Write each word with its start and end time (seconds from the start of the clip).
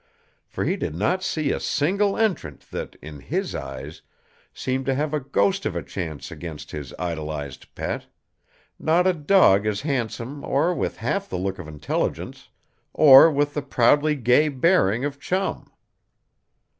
For 0.47 0.65
he 0.65 0.77
did 0.77 0.95
not 0.95 1.21
see 1.23 1.51
a 1.51 1.59
single 1.59 2.17
entrant 2.17 2.61
that, 2.71 2.95
in 3.03 3.19
his 3.19 3.53
eyes, 3.53 4.01
seemed 4.51 4.87
to 4.87 4.95
have 4.95 5.13
a 5.13 5.19
ghost 5.19 5.63
of 5.63 5.75
a 5.75 5.83
chance 5.83 6.31
against 6.31 6.71
his 6.71 6.91
idolized 6.97 7.67
pet 7.75 8.07
not 8.79 9.05
a 9.05 9.13
dog 9.13 9.67
as 9.67 9.81
handsome 9.81 10.43
or 10.43 10.73
with 10.73 10.97
half 10.97 11.29
the 11.29 11.37
look 11.37 11.59
of 11.59 11.67
intelligence 11.67 12.49
or 12.95 13.29
with 13.29 13.53
the 13.53 13.61
proudly 13.61 14.15
gay 14.15 14.49
bearing 14.49 15.05
of 15.05 15.19
Chum. 15.19 15.71